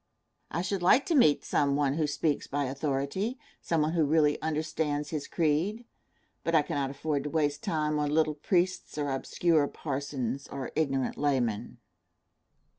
[0.49, 4.41] I should like to meet some one who speaks by authority, some one who really
[4.41, 5.85] understands his creed,
[6.43, 11.17] but I cannot afford to waste time on little priests or obscure parsons or ignorant
[11.19, 11.77] laymen.